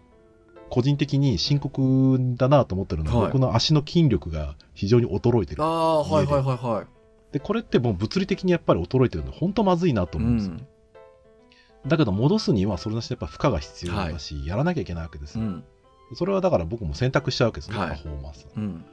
[0.70, 5.66] 個人的に深刻だなと思ってるのは、はい僕の足の筋力が非常に衰えてるあ。
[5.66, 6.87] あ、はいはいはいはい。
[7.33, 10.54] で、これってもう物理的にやっぱり衰えてるので、本当まずいなと思うんですよ。
[10.54, 10.66] うん
[11.87, 15.44] だけど戻すにはそれなしにやっぱ負荷が必要だし、やらなきゃいけないわけですよ。
[15.44, 15.64] うん。
[16.14, 18.46] それはだから僕も選択しちゃうわけですね、はいパフォーマンス。
[18.56, 18.85] うん。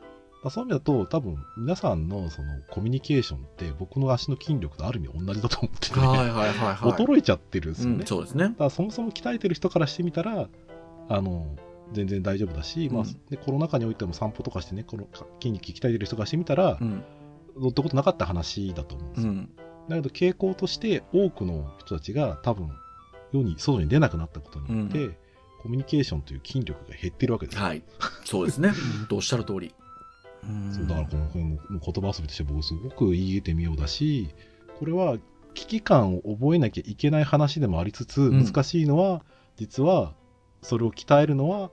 [0.49, 6.75] そういう意味だと、多分皆さんのそのコミュニケーションって僕の足の筋力とある意味同じだと思ってて、はいはいはいはい。
[6.93, 7.95] 衰えちゃってるんですよね。
[7.99, 8.69] うんそうですねだ。
[8.69, 10.47] そもそも鍛えてる人からしてみたら、
[11.09, 11.55] あの、
[11.93, 15.07] 全然大丈夫だし、まあうんでコロナ禍においても散歩とかしてね、この
[15.41, 17.03] 筋肉鍛えてる人からしてみたらう、ん。
[17.59, 19.33] どうってことなかった話だと思うんですよ。
[19.33, 19.49] うん。
[19.89, 22.69] だけど傾向として多くの人たちが多分
[23.33, 25.15] 世に外に出なくなったことによって、う
[25.63, 27.83] コミュニケーションという筋力が減ってるわけですよ、はい。
[28.25, 28.69] そうですね。
[28.99, 29.73] 本当おっしゃる通り。
[30.43, 34.29] うんそうだからこの言葉遊びとして僕すごく言い得てみようだし
[34.79, 35.17] これは
[35.55, 39.23] 危機感を覚えなきゃいけない話でもありつつ、ん難しいのは
[39.55, 40.13] 実は
[40.67, 41.71] それを鍛えるのは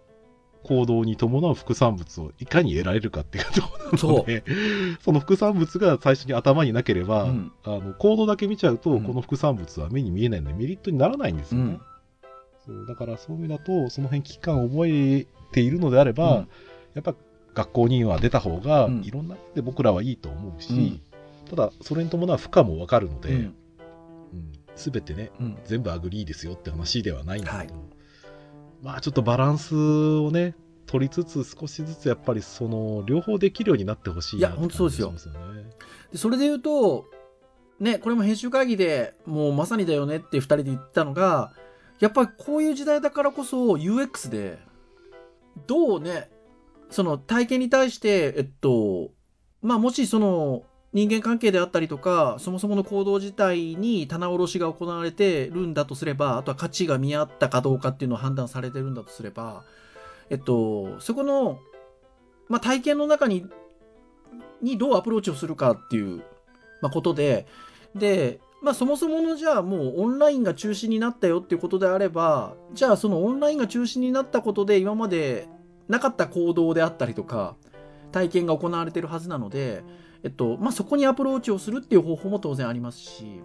[0.63, 4.45] 行動に伴う副産物をいかに得られるかっていうところなので
[5.05, 7.53] その副産物が最初に頭になければ、うん。
[7.65, 9.03] あの行動だけ見ちゃうと、うん。
[9.03, 11.65] この副産物は目に見えないのでメリットにならないんですよね。
[11.65, 11.81] うん。
[12.77, 16.49] そうだからそういう意味だとその辺危機感を覚えているのであれば、うん。
[16.95, 17.15] やっぱ
[17.53, 19.03] 学校には出た方がうん。
[19.05, 21.01] いろんな意味で僕らはいいと思うし、うん。
[21.51, 23.55] ただそれに伴う負荷も分かるので、うんうん
[24.77, 27.94] 全てねうん全部アグリーですよって話ではないんだけど、はい
[28.85, 30.55] まあちょっとバランスをね
[30.87, 35.13] 取りつつ少しずつやっぱりその両方できるようになってほしいなっていや本当そうですよ。
[36.13, 37.07] でそれで言うと、
[37.81, 41.55] ね、これも編集会議でもうまさにだよねって2人で言ったのが、
[41.99, 44.59] やっぱりこういう時代だからこそ UX で、
[45.67, 46.31] どうね、
[46.91, 49.11] その体験に対して、えっと、
[49.63, 50.65] まあもしその
[50.95, 59.65] 人間関係であったりとか、そもそもの行動自体に棚卸しが行われてるんだとすれば、あとは価値が見合ったかどうかっていうのを判断されてるんだとすれば、
[60.31, 61.59] えっと、そこの、
[62.49, 63.45] まあ体験の中に
[64.63, 66.23] にどうアプローチをするかっていう、
[66.81, 67.47] まあ、ことで、
[67.97, 75.49] で、まあそもそものじゃあもうオンラインが中止になったよっていうことであれば、じゃあそのオンラインが中止になったことで今まで
[75.89, 77.57] なかった行動であったりとか、
[78.13, 79.83] 体験が行われてるはずなので、
[80.25, 83.41] えっと、まあそこにアプローチをするっていう方法も当然ありますし、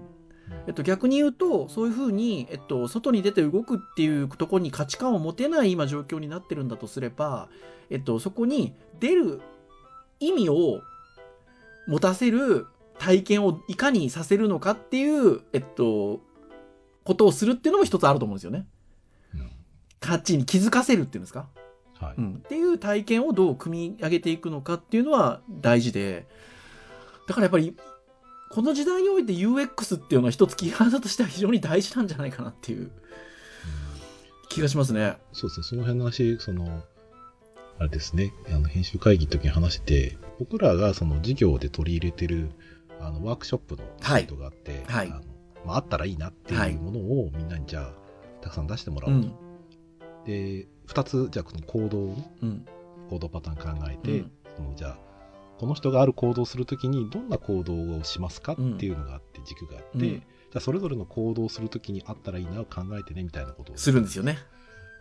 [0.65, 7.49] えっと、逆に言うとそういうふうに、えっと、外に出て動くっていうところに価値観を持てない今状況になってるんだとすれば、
[7.89, 9.41] えっと、そこに出る
[10.19, 10.81] 意味を
[11.87, 16.21] 持たせる体験をいかにさせるのかっていう、えっと、
[17.03, 18.67] ことをするっていうのも一つあると思うんですよね。
[19.33, 19.51] うん。
[19.99, 21.47] 価値に気づかせるっていうんですか、
[21.99, 22.15] はい。
[22.17, 26.27] うん、っていう体験をどう組み上げていくのかっていうのは大事で
[27.29, 27.75] だからやっぱり
[28.49, 32.89] この時代において UX っていうのは一つキーワードとしては非常に大事なんじゃないかなっていう
[34.49, 35.17] 気がしますね。
[35.31, 36.83] そうですね、その辺の話、その、
[37.77, 42.49] あれですね、あの編集会議の時に話してて、僕らがその授業で取り入れてる
[42.99, 45.07] あのワークショップのサイトがあって、はい。
[45.07, 45.21] あの
[45.65, 47.93] まあ、あったらいいなっていうものをみんなにじゃあ、
[48.41, 49.27] たくさん出してもらうおうと。
[49.27, 49.33] ん。
[50.25, 52.65] で、2つ、じゃあこの行動をね、うん。
[53.11, 54.31] 行動パターン考えて、うん。
[54.57, 55.08] そのじゃあ、
[55.59, 58.73] この人がある行動をするときにどんな行動をしますかうん。
[58.75, 60.01] っていうのがあって、軸があって、うん。
[60.01, 63.99] じゃあそれぞれの行動をするときにあったらいいなを考えてねみたいなことをする。
[63.99, 64.37] んですよね。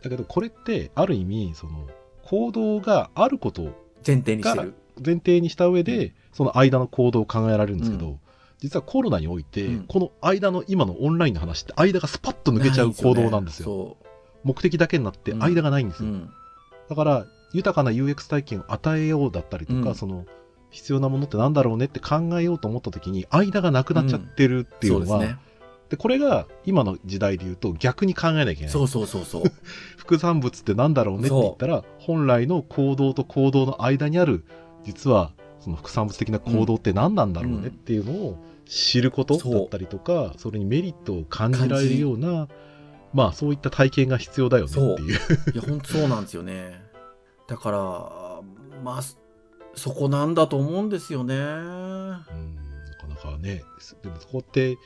[0.02, 1.88] だけどこれってある意味その
[2.24, 3.64] 行動があることを
[4.04, 4.74] 前提にしてる。
[5.04, 8.18] 前提にした上で、うその間の行動を考えられるんですけど、う
[8.58, 9.84] 実はコロナにおいて、うん。
[9.84, 13.64] この間の今のオンラインの話って間がスパッと抜けちゃう行動なんですよ。
[13.64, 13.96] そ
[14.42, 16.06] 目的だけになって間がないんですう。
[16.08, 16.30] よ、うん。
[16.88, 19.94] だから豊かな UX 体験を与えようだったりとか、うん。
[19.94, 20.26] その
[20.70, 25.38] 必要なものってなんだろうねって考えようと思った時に間がなくなっちゃってるっていうのは、そうですね。
[25.88, 29.42] でこれが今の時代で言うと逆に考えなきゃいけないそうそうそうそう。
[29.96, 34.44] 副産物ってなんだろうねって言ったら本来の行動と行動の間にある
[34.84, 42.48] 実はその副産物的な行動って何なんだろうねっていうのを知ることだったりとかそれにメリットを感じられるような
[43.14, 46.82] まあそういった体験が必要だよねっていういや、本当そうなんですよね。
[47.46, 47.78] だから、
[48.84, 49.02] まあ、
[49.74, 51.34] そそこなんだと思うんですよね。
[51.34, 52.24] うん
[52.90, 53.62] なかなかね
[54.02, 54.78] でもそこってやっ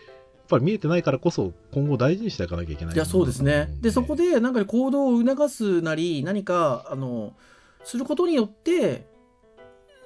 [0.49, 3.68] ぱり見えてないからこそ今後大事にしていかなきゃいけないいや、そうですね。
[3.81, 7.33] で、そこで、なんか行動を促すなり、何か、あの、
[7.85, 9.07] することによって、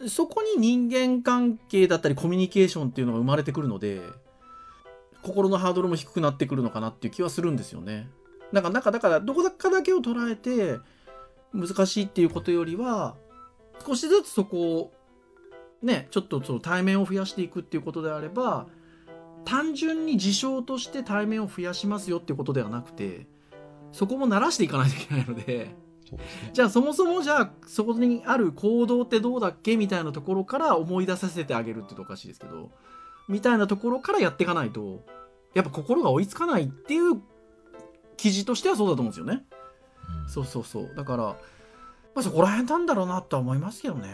[0.08, 4.00] そこに人間関係だったりコミュニケーションっていうのが生まれてくるので、
[5.22, 8.08] 心のハードルも低くなってくるのかなっていう気はするんですよね。
[8.52, 10.78] なんか、なんかだから、どこかだけを捉えて、
[11.52, 13.16] 難しいっていうことよりは、
[13.86, 14.92] 少しずつそこを、
[15.82, 18.66] ね、ちょっとその対面を増やしていくっていうことであれば、
[19.44, 23.26] 単純に事象として対面を増やしますよっていうことではなくて、
[23.92, 25.74] そこも慣らしていかないといけないので、
[26.52, 32.70] じゃあそもそもじゃあそこにある行動ってどうだっけみたいなところから思い出させてあげるって言うとおかしいですけど、
[33.28, 35.04] みたいなところからやっていかないと、
[35.54, 37.20] やっぱ心が追いつかないっていう
[38.16, 39.44] 記事としてはそうだと思うんですよね。
[40.24, 40.94] うんそうそうそう。
[40.96, 41.36] だから、
[42.16, 44.08] まあ、そこら辺なんだろうなとは思いますけどね。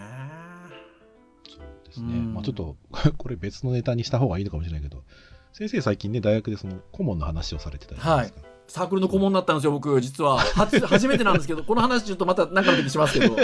[1.48, 2.06] そうですね。
[2.14, 2.76] うんまあちょっと、
[3.16, 5.04] これ別のネタにした方がいいのかもしれないけど、
[5.52, 8.48] 先生最近ね、大学でその顧問の話をされてたじゃないですか。
[8.66, 10.38] サークルの顧問になったんですよ、僕、実は。
[10.38, 13.36] 初 初めてなんですけど、この話ちょっとまた何かの時にしますけど。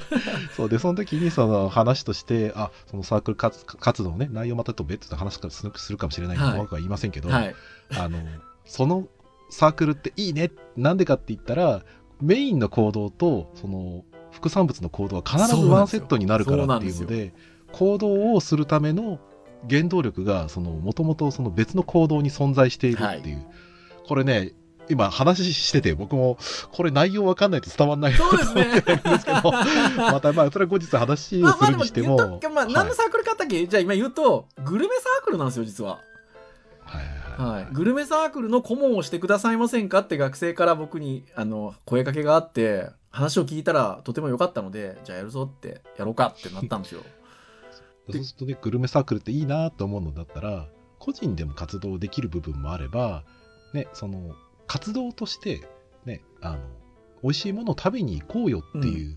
[0.56, 7.54] そうで、その時にその話として、あ、そのサークル活活動のね、内容またと別の話からするかもしれないけど、はい僕は言いませんけど、はい。
[7.98, 8.18] あの、
[8.64, 9.08] その
[9.50, 10.50] サークルっていいね。
[10.76, 11.82] なんでかって言ったら、
[12.20, 17.32] メインの行動と、その、副産物の行動は必ずワンセットになるからっていうので、
[17.72, 19.18] 行動をするための
[19.68, 23.44] 原動力が、その、もともとその別の行動に存在しているっていう。
[24.06, 24.52] これね、
[24.88, 26.38] 今話してて、僕も、
[26.72, 28.64] これ内容わかんないと伝わんないなそうですね。
[28.64, 28.78] んで
[29.18, 29.52] すけど、
[30.12, 36.00] またまあ、それは後日話まあまあでもするにしても、言っとくまあ、はい何のサークルかあったっけ、じゃあ今言うと、グルメサークルなんですよ、実は。
[37.36, 37.74] はい。
[37.74, 47.02] グルメサークルの顧問をしてくださいませんかって学生から僕に、あの、声かけがあって、話を聞いたらとても良かったので、じゃあやるぞって、やろうかってなったんですよ。
[48.10, 50.68] そうするとね、グルメサークルっていいなと思うのだったら、
[50.98, 53.24] 個人でも活動できる部分もあれば、
[53.72, 54.34] ね、その、
[54.66, 55.66] 活動として、
[56.04, 56.58] ね、あの、
[57.22, 59.16] 美味しいものを食べに行こうよっていう、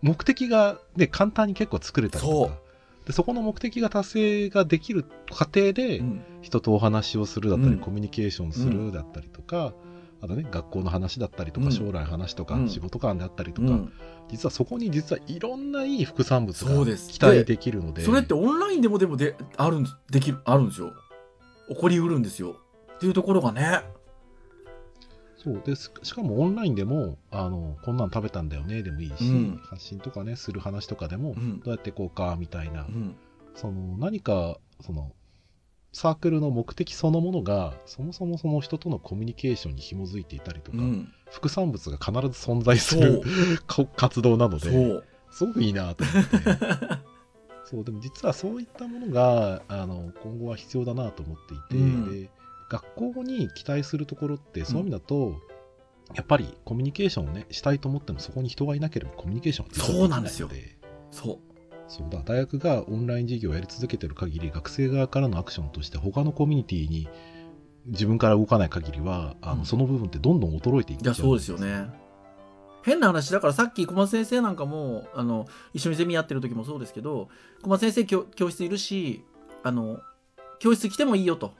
[0.00, 2.58] 目的がね、簡単に結構作れたりとそか、
[3.06, 6.22] でそこの目的が達成ができる過程で、うん。
[6.42, 7.78] 人とお話をするだったり、うん。
[7.78, 9.74] コミュニケーションするだったりとか、
[10.20, 11.72] あとね、学校の話だったりとか、うん。
[11.72, 12.68] 将来の話とか、うん。
[12.68, 13.92] 仕事観であったりとか、うん。
[14.28, 20.92] 実はそこに実はいろんないい副産物が期待できるので、それってオンラインでもでもで、あるんできる、あるんですよ。
[21.68, 22.56] 起こりうるんですよ。
[22.96, 23.82] っていうところがね。
[25.46, 25.62] そう。
[25.64, 29.60] ですしかもオンラインでもあのこんなん食べたんだよねでもいいし、うん。
[29.64, 31.60] 発信とかねする話とかでも、うん。
[31.60, 33.16] どうやってこうかみたいな、うん。
[33.54, 35.12] その何かその
[35.92, 41.12] サークルの目的そのものがそもそもその人とのコミュニケーションに紐づいていたりとか、うん。
[41.30, 43.22] 副産物が必ず存在する
[43.68, 45.04] こ 活動なのそでう。
[45.30, 47.16] すごくいいなと思って。
[47.64, 52.22] そう、でも実はそういったものが、あの、今後は必要だなと思っていて、うん。
[52.22, 52.30] で、
[52.68, 55.40] 学校に期待するところって、そういう意味だと、
[56.14, 60.48] やっぱりコミュニケーションをね、したいと思っても、そこに人がいなければコミュニケーションはそうなんですよ。
[60.48, 60.76] きいので
[61.10, 61.38] そう。
[61.88, 62.10] そう。
[62.10, 67.08] だ、大学がオンライン授業をやり続けてる限り、学生側からのアクションとして、他のコミュニティに
[67.86, 69.66] 自分から動かない限りは、あのうん。
[69.66, 72.06] その部分ってどんどん衰えていっちゃうそうですよね。
[72.86, 77.28] 変な話だからさっき小松先生なんかもあの一緒にゼミやってる時もそうですけど
[77.62, 79.24] 小松先生教教室いるし
[79.64, 79.98] あの
[80.60, 81.52] 教室来てもいいよと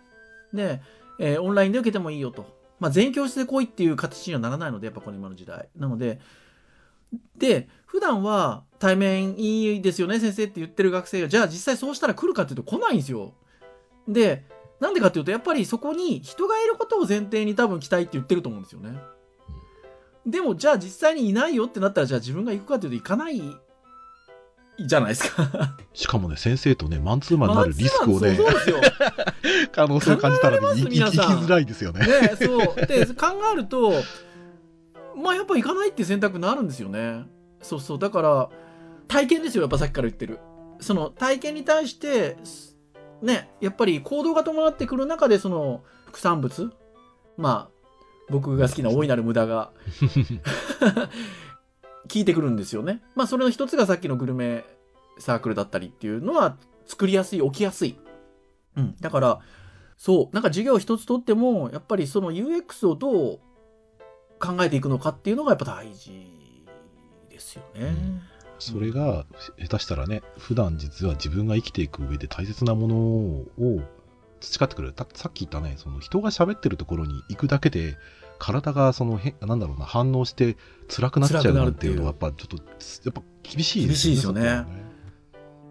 [0.56, 0.80] で、
[1.18, 2.46] えーオンラインで受けてもいいよと、
[2.80, 5.68] まあ、全教室で来いっていう形にはならないのでやっぱこの今の時代。
[5.76, 6.20] なので
[7.36, 13.34] で普段は対面いいですよね先生って言ってる学生がじゃあ実際そうしたら来るかっていうと来ないんですよ。
[14.08, 14.44] で
[14.80, 18.98] なんでかっていうとやっぱりそこに人がいることを前提に多分来たいって言ってると思うんですよね。
[20.26, 23.40] でもじゃあ実際にいないよってなったらじゃあ自分が行くかっていうと行かない
[24.78, 25.76] じゃないですか。
[25.94, 28.38] しかもね、先生とね、マンツーマンになるリスクをね。
[29.72, 32.00] 可能性を感じたらね、きづらいですよね。
[32.00, 32.86] ねそう。
[32.86, 33.92] で、考えると、
[35.16, 37.24] まあやっぱ行かないって選択になるんですよね。
[37.62, 37.98] そうそう。
[37.98, 38.50] だから、
[39.08, 40.38] 体験ですよ、やっぱさっきから言ってる。
[40.80, 42.76] その体験に対して、す
[43.22, 46.70] ね、やっぱり行動が伴ってくる中で、その副産物
[47.38, 47.76] まあ、
[48.28, 49.70] 僕が好きな大いなる無駄が
[52.06, 53.02] 効いてくるんですよね。
[53.14, 54.64] まあそれの一つがさっきのグルメ
[55.18, 57.96] サークルだったりっていうのは作りやすい、起きやすい。
[58.76, 58.96] うん。
[59.00, 59.40] だから、
[59.96, 63.40] そう、なんか授業一つとっても、やっぱりその UX をどう
[64.38, 66.12] 考えていくのかっていうのがやっぱ大事
[67.30, 67.94] ですよね。
[68.58, 69.26] それが、
[69.58, 73.46] 下手したらね、普段実は自分が生きていく上で大切なものを
[74.40, 74.94] 培ってくれる。
[74.94, 77.96] たさっき言ったね、その人が喋ってるところに行くだけで、
[78.38, 80.56] 体がそのへなんだろうな、反応して
[80.88, 82.62] 辛くなっちゃうなんていうのは、やっぱちょっと、や
[83.10, 84.64] っぱ厳しい厳しいですよね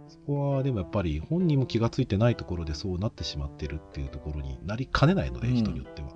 [0.08, 6.10] そこはでもやっぱり本人も気がついてないところでそうなってしまってるっていうところになりかねないので、うん人によっては。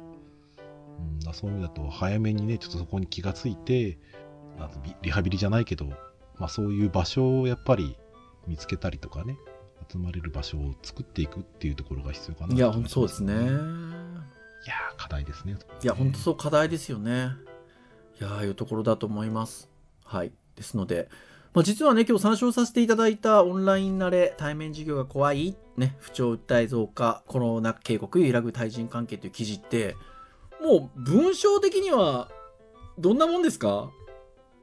[1.28, 3.98] うん、そういう意味だと早めにね、ちょっとそこに気がついて、
[4.58, 5.86] あのリリハビリじゃないけど、
[6.38, 7.98] まあそういう場所をやっぱり
[8.48, 9.38] 見つけたりとかね、
[9.92, 13.34] 集まれる場所を作っていくっていうところが必要かなといや、そうですね。
[14.66, 15.58] いやー、課題ですね。
[15.84, 17.32] いや、本当そう課題ですよね。
[18.20, 19.70] いやー、いうところだと思います。
[20.04, 20.32] はい。
[20.56, 21.10] ですので、
[21.54, 29.96] まあ、実はね、今日参照させていただいたオンライン慣れ、対面授業が怖い、ね、不調訴え増加、コロナ警告、揺らぐ対人関係という記事って、
[30.62, 32.30] もう文章的には、
[33.00, 33.90] どんなもんですか？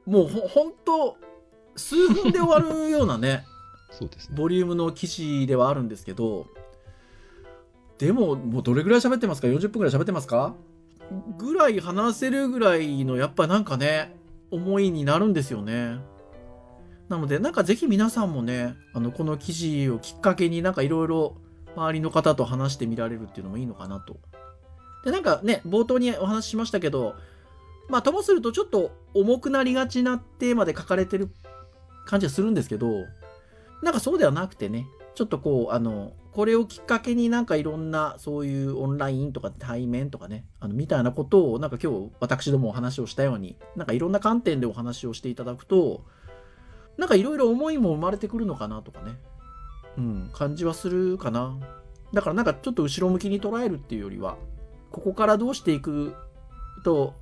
[0.05, 1.17] もうほ、ほんと、
[1.75, 3.45] 数分で終わるようなね、
[3.91, 4.37] そうですね。
[4.37, 6.47] ボリュームの記事ではあるんですけど、
[7.99, 10.55] でも、もうどれぐらい喋ってますか ?40 分ぐらい喋ってますか？
[11.39, 14.17] ぐらい話せるぐらいの、やっぱなんかね、
[14.51, 15.99] 思いになるんですよね。
[17.09, 21.37] なので、なんかぜひ皆さんもね、あの、この記事をきっかけになんかいろいろ
[21.77, 24.19] 周りの方と話してみられるっていうのもいいのかなと。
[25.05, 27.15] で、なんかね、冒頭にお話ししましたけど、
[27.89, 31.31] まあ、ともするとちょっと重くなりがちなテーマで書かれてる
[32.05, 33.05] 感じはするんですけど、
[33.83, 46.05] なんかそうではなくてね、ちょっとこう、あの、これをきっかけになんかいろんなそういうオンラインとか対面とかね、あの、みたいなことをなんか今日私どもお話をしたように、なんかいろんな観点でお話をしていただくと、
[46.99, 49.17] なんかいろいろ思いも生まれてくるのかなとかね、
[49.97, 51.59] うん、感じはするかな。
[52.13, 54.37] だからなんかちょっと後ろ向きに捉えるっていうよりは、
[54.91, 56.15] ここからどうしていく
[56.85, 57.15] と、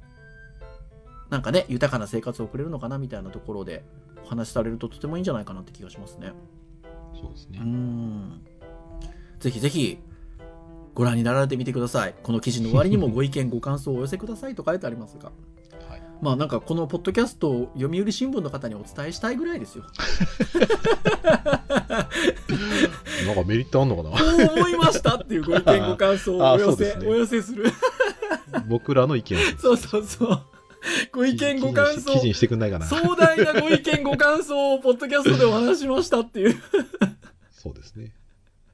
[1.31, 3.85] なんかね、豊かな生活を送れるのかなみたいなところで
[4.25, 6.33] お話しされるととてもいいんじゃないかなって気がしますね。
[7.15, 7.65] そうですねう。
[7.65, 8.45] ん。
[9.45, 9.99] ぜひぜひ、
[10.95, 12.14] ご覧になられてみてください。
[12.22, 15.26] この記事の終わりにもご意見、ご感想をお寄せくださいと書いてありますが。
[15.86, 19.84] はいまあなんかこのポッドキャストを読売新聞の方にお伝えしたいぐらいですよ。
[23.26, 24.11] なんかメリットあんのかな？
[24.11, 27.66] こう思いましたっていうご意見、ご感想をあお寄せ、 ねお寄せする。
[28.68, 30.42] 僕らの意見をそうそうそう。
[31.12, 32.86] ご意見、ご感想記事にしてくんないかな。
[32.86, 36.57] 壮大なご意見、ご感想をポッドキャストでお話ししましたっていう
[37.53, 38.14] そうですね。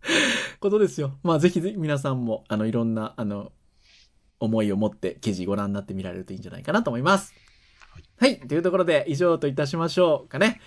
[0.60, 1.18] ことですよ。
[1.22, 3.52] まあぜひぜひ皆さんも、あの、いろんな、あの、
[4.38, 7.34] 思いを持って記事ご覧になってみられるといいんじゃないかなと思います。
[8.18, 8.38] はい。
[8.40, 10.60] というところで以上といたしましょうかね。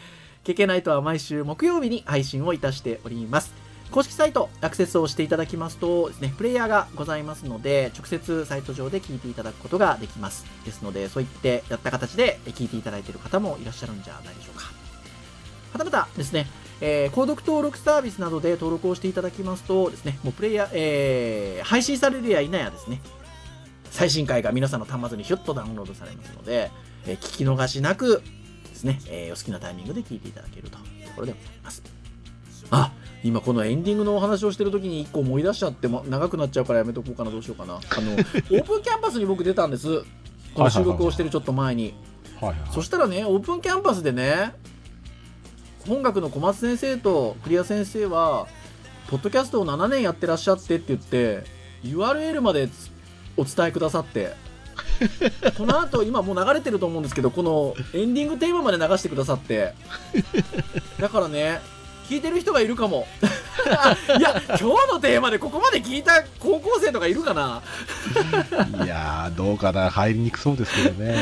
[0.43, 3.53] ケケナイトは毎週木曜日に配信をいたしております。
[3.91, 10.45] 公式サイトアクセスをしていただきますとですね、プレイヤーがございますので、直接サイト上で聞いていただくことができます。
[10.65, 14.72] ですので、そういってやった形で聞いていただいている方もいらっしゃるんじゃないでしょうか。
[15.73, 16.45] はたまたですね、
[16.81, 23.01] えー、購読登録サービスなどで登録をしていただきますとですね、もうプレイヤー、えー、配信されるや否やですね、
[23.89, 26.69] 最新回が皆さんの端末にヒュッとダウンロードされますので、
[27.07, 28.21] えー聞き逃しなく
[28.69, 31.81] ですね、えーお好きなタイミングで聞いていただけるというところでございます。
[32.69, 32.91] あ
[33.23, 37.75] 今このエンディングのお話をしてる時に1個思い出しちゃっても長くなっちゃうからやめとこうかなどうしようかな。
[37.75, 40.03] あの オープンキャンパスに僕出たんです。
[40.53, 41.93] この収録をしてるちょっと前に。
[42.41, 42.69] はいはいはい。
[42.73, 44.53] そしたらねオープンキャンパスでね
[45.87, 48.47] 本学の小松先生とクリア先生は
[49.09, 51.43] ポッドキャストを7年やってらっしゃってって言って
[51.83, 52.69] URL まで
[53.35, 54.33] お伝えくださって。
[55.57, 59.73] この後今もう流れてると思うんですけどこのエンディングテーマまで流してくださって。
[60.99, 61.59] だからね
[62.09, 63.07] 聞いてる人がいるかも。
[64.17, 64.63] いや今日
[64.93, 67.61] のテーマでここまで聞いた高校生とかいるかな？
[68.83, 71.15] いやー、どうかな、入りにくそうですけどね。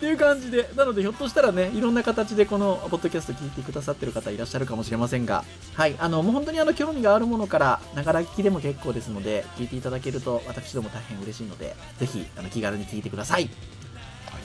[0.00, 5.44] っていう感じでなのでひょっとしたらねいろんな形でこのポッドキャスト聞いてくださってる方いらっしゃるかもしれませんが
[5.74, 13.50] はいあのもう本当にあの興味があるものからながら聞きでも結構ですので聞いていただけると私ども大変嬉しいのでぜひあの気軽に聞いてください。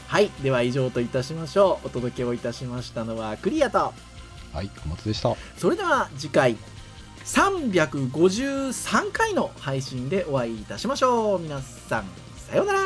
[0.07, 1.87] はいでは以上といたしましょう。
[1.87, 3.93] お届けをいたしましたのはクリアと。
[4.53, 5.35] はい、小松でした。
[5.57, 6.57] それでは次回
[7.23, 11.39] 353回の配信でお会いいたしましょう。
[11.39, 12.79] 皆さんさようなら。
[12.79, 12.85] さ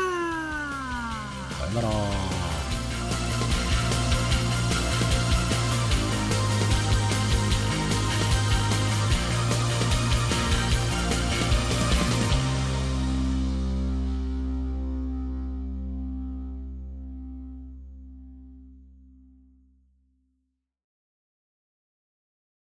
[1.66, 2.49] よなら。